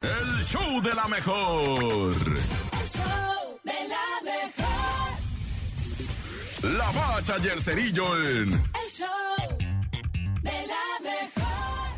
El 0.00 0.40
show 0.44 0.80
de 0.80 0.94
la 0.94 1.08
mejor. 1.08 2.14
El 2.14 2.86
show 2.86 3.58
de 3.64 3.88
la 3.88 4.06
mejor. 4.22 5.18
La 6.78 6.90
bacha 6.92 7.34
y 7.42 7.48
el 7.48 7.60
cerillo 7.60 8.16
en 8.16 8.52
El 8.52 8.88
show 8.88 9.08
de 10.40 10.66
la 10.72 11.00
mejor. 11.02 11.88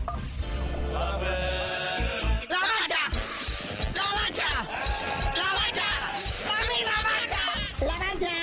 ¡La 2.49 2.61
bacha! 2.71 3.03
¡La 3.95 4.07
bacha! 4.17 4.51
¡La 5.37 5.49
bacha! 5.61 5.89
¡Mami, 6.49 6.81
la 6.89 6.99
bacha! 7.11 7.43
La 7.81 7.97
bacha, 7.99 8.35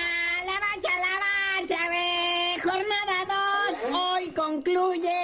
la 0.46 0.58
bacha, 0.66 0.94
la 1.02 1.14
bacha. 1.26 1.82
Jornada 2.62 3.18
2. 3.90 3.96
Hoy 3.96 4.24
concluye. 4.36 5.20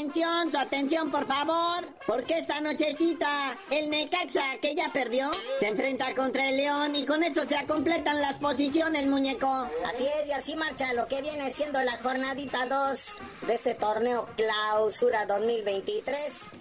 Atención, 0.00 0.50
su 0.50 0.56
atención, 0.56 1.10
por 1.10 1.26
favor. 1.26 1.86
Porque 2.06 2.38
esta 2.38 2.58
nochecita, 2.62 3.54
el 3.70 3.90
Necaxa, 3.90 4.56
que 4.62 4.74
ya 4.74 4.90
perdió, 4.94 5.30
se 5.60 5.66
enfrenta 5.66 6.14
contra 6.14 6.48
el 6.48 6.56
León 6.56 6.96
y 6.96 7.04
con 7.04 7.22
eso 7.22 7.44
se 7.44 7.66
completan 7.66 8.18
las 8.18 8.38
posiciones, 8.38 9.06
muñeco. 9.06 9.68
Así 9.84 10.06
es, 10.06 10.28
y 10.28 10.32
así 10.32 10.56
marcha 10.56 10.94
lo 10.94 11.06
que 11.06 11.20
viene 11.20 11.50
siendo 11.50 11.82
la 11.82 11.98
jornadita 11.98 12.64
2 12.64 13.04
de 13.46 13.54
este 13.54 13.74
torneo 13.74 14.26
Clausura 14.36 15.26
2023. 15.26 16.14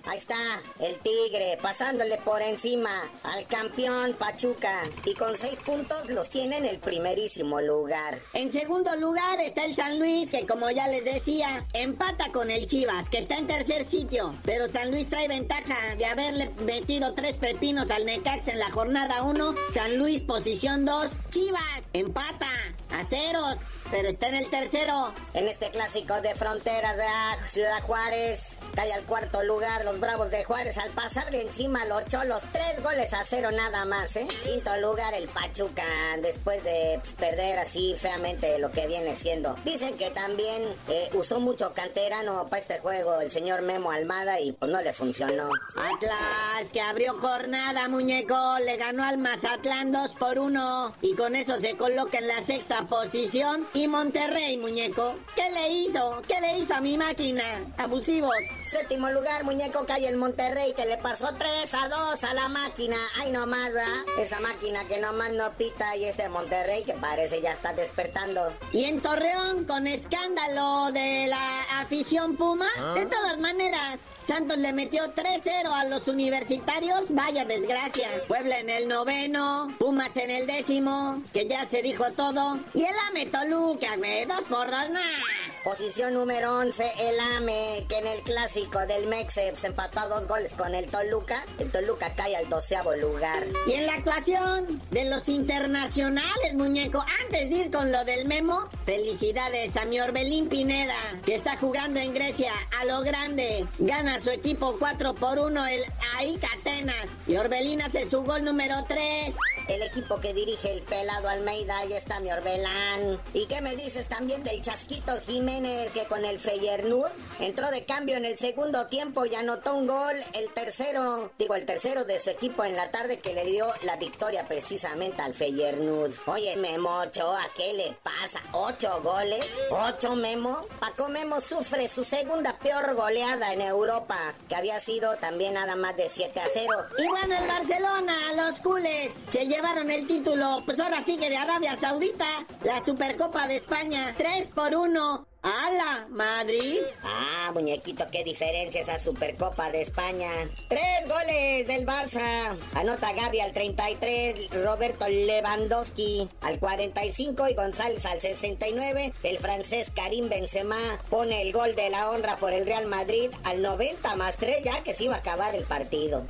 Ahí 0.03 0.17
está 0.17 0.35
el 0.79 0.99
Tigre 0.99 1.57
pasándole 1.61 2.17
por 2.17 2.41
encima 2.41 2.91
al 3.23 3.47
campeón 3.47 4.15
Pachuca 4.19 4.83
y 5.05 5.13
con 5.13 5.37
6 5.37 5.59
puntos 5.65 6.09
los 6.09 6.27
tiene 6.27 6.57
en 6.57 6.65
el 6.65 6.79
primerísimo 6.79 7.61
lugar. 7.61 8.19
En 8.33 8.51
segundo 8.51 8.95
lugar 8.97 9.39
está 9.39 9.63
el 9.63 9.77
San 9.77 9.97
Luis, 9.97 10.29
que 10.29 10.45
como 10.45 10.69
ya 10.71 10.87
les 10.87 11.05
decía, 11.05 11.65
empata 11.73 12.31
con 12.33 12.51
el 12.51 12.67
Chivas, 12.67 13.09
que 13.09 13.19
está 13.19 13.28
en 13.37 13.47
tercer 13.47 13.85
sitio. 13.85 14.33
Pero 14.43 14.67
San 14.67 14.91
Luis 14.91 15.09
trae 15.09 15.27
ventaja 15.27 15.75
de 15.97 16.05
haberle 16.05 16.49
metido 16.65 17.13
tres 17.13 17.37
pepinos 17.37 17.89
al 17.91 18.05
Necaxa 18.05 18.51
en 18.51 18.59
la 18.59 18.71
jornada 18.71 19.23
1. 19.23 19.55
San 19.73 19.97
Luis 19.97 20.21
posición 20.21 20.85
2. 20.85 21.11
Chivas 21.29 21.81
empata 21.93 22.49
a 22.89 23.05
ceros, 23.05 23.57
pero 23.91 24.07
está 24.07 24.27
en 24.27 24.35
el 24.35 24.49
tercero. 24.49 25.13
En 25.33 25.47
este 25.47 25.69
clásico 25.71 26.19
de 26.21 26.35
fronteras 26.35 26.97
de 26.97 27.47
Ciudad 27.47 27.81
Juárez, 27.83 28.57
cae 28.75 28.93
al 28.93 29.03
cuarto 29.03 29.43
lugar 29.43 29.85
los 29.85 29.99
Bravos 29.99 30.31
de 30.31 30.43
Juárez 30.43 30.77
al 30.77 30.91
pasarle 30.91 31.41
encima 31.41 31.81
a 31.81 31.85
los 31.85 32.05
Cholos, 32.05 32.43
tres 32.51 32.81
goles 32.81 33.13
a 33.13 33.23
cero 33.23 33.49
nada 33.51 33.85
más, 33.85 34.15
¿eh? 34.15 34.27
Quinto 34.43 34.75
lugar 34.77 35.13
el 35.13 35.27
Pachuca, 35.27 35.83
después 36.21 36.63
de 36.63 36.99
pues, 37.01 37.13
perder 37.15 37.59
así 37.59 37.95
feamente 37.97 38.57
lo 38.59 38.71
que 38.71 38.87
viene 38.87 39.15
siendo. 39.15 39.55
Dicen 39.65 39.97
que 39.97 40.09
también 40.11 40.63
eh, 40.87 41.09
usó 41.13 41.39
mucho 41.39 41.73
canterano 41.73 42.47
para 42.47 42.61
este 42.61 42.79
juego 42.79 43.19
el 43.21 43.31
señor 43.31 43.61
Memo 43.61 43.91
Almada 43.91 44.39
y 44.39 44.51
pues 44.51 44.71
no 44.71 44.81
le 44.81 44.93
funcionó. 44.93 45.49
Atlas, 45.75 46.71
que 46.71 46.81
abrió 46.81 47.13
jornada, 47.19 47.87
muñeco, 47.87 48.59
le 48.59 48.77
ganó 48.77 49.03
al 49.03 49.17
Mazatlán 49.17 49.91
2 49.91 50.11
por 50.19 50.39
1 50.39 50.93
y 51.01 51.15
con 51.15 51.35
eso 51.35 51.59
se 51.59 51.75
coloca 51.75 52.17
en 52.17 52.27
la 52.27 52.41
sexta 52.41 52.83
posición. 52.87 53.67
Y 53.73 53.78
Monterrey, 53.87 54.57
muñeco, 54.57 55.15
¿qué 55.35 55.49
le 55.51 55.69
hizo? 55.69 56.21
¿Qué 56.27 56.39
le 56.41 56.59
hizo 56.59 56.73
a 56.75 56.81
mi 56.81 56.97
máquina? 56.97 57.43
Abusivos. 57.77 58.35
Séptimo 58.65 59.09
lugar, 59.09 59.43
muñeco 59.43 59.85
cae 59.85 60.07
el 60.07 60.17
Monterrey 60.17 60.73
que 60.73 60.85
le 60.85 60.97
pasó 60.97 61.33
3 61.37 61.73
a 61.73 61.89
2 61.89 62.23
a 62.23 62.33
la 62.33 62.49
máquina. 62.49 62.97
Ay, 63.19 63.31
nomás, 63.31 63.73
¿verdad? 63.73 64.19
Esa 64.19 64.39
máquina 64.39 64.83
que 64.85 64.99
nomás 64.99 65.31
no 65.31 65.51
pita 65.53 65.95
y 65.95 66.05
este 66.05 66.29
Monterrey 66.29 66.83
que 66.83 66.93
parece 66.93 67.41
ya 67.41 67.51
está 67.51 67.73
despertando. 67.73 68.55
Y 68.71 68.85
en 68.85 69.01
Torreón, 69.01 69.65
con 69.65 69.87
escándalo 69.87 70.91
de 70.91 71.27
la 71.27 71.61
afición 71.89 72.37
Puma, 72.37 72.67
de 72.93 73.07
todas 73.07 73.39
maneras, 73.39 73.97
Santos 74.27 74.59
le 74.59 74.71
metió 74.73 75.11
3-0 75.15 75.71
a 75.73 75.85
los 75.85 76.07
universitarios. 76.07 77.05
Vaya 77.09 77.45
desgracia. 77.45 78.07
Puebla 78.27 78.59
en 78.59 78.69
el 78.69 78.87
noveno, 78.87 79.75
Pumas 79.79 80.15
en 80.15 80.29
el 80.29 80.45
décimo, 80.45 81.23
que 81.33 81.47
ya 81.47 81.65
se 81.65 81.81
dijo 81.81 82.05
todo. 82.11 82.59
Y 82.75 82.83
el 82.83 82.95
AME 83.07 83.25
Toluca, 83.25 83.97
güey, 83.97 84.25
dos 84.25 84.41
por 84.41 84.69
dos, 84.69 84.89
nah. 84.91 85.38
Posición 85.63 86.13
número 86.13 86.57
11, 86.57 86.83
el 86.99 87.19
AME, 87.37 87.85
que 87.89 87.97
en 87.97 88.07
el 88.07 88.21
clásico 88.21 88.79
del 88.87 89.07
Mexe 89.07 89.53
se 89.55 89.67
empató 89.67 89.99
a 89.99 90.07
dos 90.07 90.25
goles 90.25 90.53
con 90.53 90.73
el 90.73 90.87
Toluca. 90.87 91.45
El 91.57 91.69
Toluca 91.69 92.13
cae 92.15 92.35
al 92.37 92.47
doceavo 92.47 92.95
lugar. 92.95 93.43
Y 93.67 93.73
en 93.73 93.85
la 93.85 93.95
actuación 93.95 94.81
de 94.89 95.05
los 95.05 95.27
internacionales, 95.27 96.55
muñeco, 96.55 97.03
antes 97.23 97.49
de 97.49 97.55
ir 97.55 97.71
con 97.71 97.91
lo 97.91 98.05
del 98.05 98.25
memo, 98.25 98.69
felicidades 98.85 99.75
a 99.75 99.83
mi 99.83 99.99
Orbelín 99.99 100.47
Pineda, 100.47 100.95
que 101.25 101.35
está 101.35 101.57
jugando 101.57 101.99
en 101.99 102.13
Grecia 102.13 102.53
a 102.79 102.85
lo 102.85 103.01
grande. 103.01 103.67
Gana 103.79 104.21
su 104.21 104.29
equipo 104.29 104.77
4 104.79 105.13
por 105.15 105.39
1 105.39 105.67
el 105.67 105.83
AIK 106.17 106.43
Atenas. 106.57 107.05
Y 107.27 107.35
Orbelín 107.35 107.81
hace 107.81 108.09
su 108.09 108.23
gol 108.23 108.45
número 108.45 108.75
3. 108.87 109.35
El 109.69 109.83
equipo 109.83 110.19
que 110.19 110.33
dirige 110.33 110.71
el 110.71 110.81
pelado 110.81 111.29
Almeida, 111.29 111.77
ahí 111.77 111.93
está 111.93 112.19
mi 112.19 112.31
Orbelán. 112.31 113.21
¿Y 113.35 113.45
qué 113.45 113.61
me 113.61 113.75
dices 113.75 114.07
también 114.07 114.43
del 114.43 114.61
Chasquito 114.61 115.13
Jiménez 115.21 115.91
que 115.93 116.07
con 116.07 116.25
el 116.25 116.39
Feyernud 116.39 117.05
entró 117.39 117.69
de 117.69 117.85
cambio 117.85 118.17
en 118.17 118.25
el 118.25 118.39
segundo 118.39 118.87
tiempo 118.87 119.27
y 119.27 119.35
anotó 119.35 119.75
un 119.75 119.85
gol? 119.85 120.15
El 120.33 120.51
tercero, 120.55 121.31
digo, 121.37 121.53
el 121.53 121.67
tercero 121.67 122.03
de 122.03 122.19
su 122.19 122.31
equipo 122.31 122.63
en 122.63 122.75
la 122.75 122.89
tarde 122.89 123.19
que 123.19 123.35
le 123.35 123.45
dio 123.45 123.67
la 123.83 123.95
victoria 123.97 124.47
precisamente 124.47 125.21
al 125.21 125.35
Feyernud. 125.35 126.15
Oye, 126.25 126.55
Memo 126.55 127.01
Ochoa, 127.01 127.43
¿qué 127.55 127.73
le 127.73 127.95
pasa? 128.01 128.41
¿Ocho 128.53 129.01
goles? 129.03 129.47
¿Ocho, 129.69 130.15
Memo? 130.15 130.65
Paco 130.79 131.09
Memo 131.09 131.39
sufre 131.39 131.87
su 131.87 132.03
segunda 132.03 132.57
peor 132.57 132.95
goleada 132.95 133.53
en 133.53 133.61
Europa, 133.61 134.17
que 134.47 134.55
había 134.55 134.79
sido 134.79 135.15
también 135.17 135.53
nada 135.53 135.75
más 135.75 135.95
de 135.95 136.09
7 136.09 136.39
a 136.39 136.47
0. 136.51 136.67
Y 136.97 137.07
bueno, 137.07 137.35
el 137.37 137.47
Barcelona, 137.47 138.15
los 138.35 138.59
cules, 138.61 139.11
se 139.29 139.45
llevaron 139.59 139.91
el 139.91 140.07
título, 140.07 140.61
pues 140.63 140.79
ahora 140.79 141.03
sigue 141.03 141.29
de 141.29 141.35
Arabia 141.35 141.75
Saudita, 141.75 142.25
la 142.63 142.79
Supercopa 142.79 143.45
de 143.45 143.57
España, 143.57 144.13
3 144.15 144.47
por 144.55 144.73
1. 144.73 145.27
¡Hala, 145.41 146.07
Madrid! 146.09 146.79
Ah, 147.03 147.51
muñequito, 147.53 148.05
qué 148.09 148.23
diferencia 148.23 148.79
esa 148.79 148.97
Supercopa 148.97 149.69
de 149.69 149.81
España. 149.81 150.29
Tres 150.69 151.07
goles 151.09 151.67
del 151.67 151.85
Barça. 151.85 152.57
Anota 152.73 153.11
Gaby 153.11 153.41
al 153.41 153.51
33, 153.51 154.49
Roberto 154.63 155.09
Lewandowski 155.09 156.29
al 156.39 156.57
45 156.57 157.49
y 157.49 157.53
González 157.53 158.05
al 158.05 158.21
69. 158.21 159.13
El 159.23 159.39
francés 159.39 159.91
Karim 159.93 160.29
Benzema 160.29 160.77
pone 161.09 161.41
el 161.41 161.51
gol 161.51 161.75
de 161.75 161.89
la 161.89 162.09
honra 162.09 162.37
por 162.37 162.53
el 162.53 162.65
Real 162.65 162.85
Madrid 162.85 163.29
al 163.43 163.61
90 163.61 164.15
más 164.15 164.37
3 164.37 164.63
ya 164.63 164.83
que 164.83 164.93
se 164.93 165.03
iba 165.05 165.15
a 165.15 165.19
acabar 165.19 165.53
el 165.53 165.65
partido. 165.65 166.25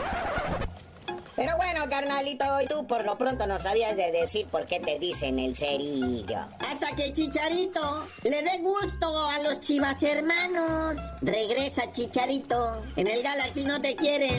Pero 1.39 1.55
bueno, 1.55 1.89
carnalito, 1.89 2.43
y 2.61 2.67
tú 2.67 2.85
por 2.85 3.05
lo 3.05 3.17
pronto 3.17 3.47
no 3.47 3.57
sabías 3.57 3.95
de 3.95 4.11
decir 4.11 4.45
por 4.47 4.65
qué 4.65 4.81
te 4.81 4.99
dicen 4.99 5.39
el 5.39 5.55
cerillo. 5.55 6.37
Hasta 6.59 6.93
que 6.97 7.13
Chicharito 7.13 8.05
le 8.23 8.43
dé 8.43 8.57
gusto 8.59 9.25
a 9.29 9.39
los 9.43 9.61
chivas 9.61 10.03
hermanos. 10.03 10.97
Regresa 11.21 11.89
Chicharito. 11.93 12.83
En 12.97 13.07
el 13.07 13.23
Galaxy 13.23 13.63
no 13.63 13.79
te 13.79 13.95
quieren. 13.95 14.37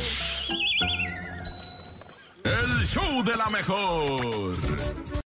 El 2.45 2.85
show 2.85 3.25
de 3.25 3.35
la 3.35 3.49
mejor. 3.49 4.57